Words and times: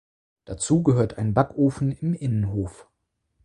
Dazu 0.45 0.81
gehört 0.81 1.19
ein 1.19 1.35
Backofen 1.35 1.91
im 1.91 2.15
Innenhof. 2.15 2.87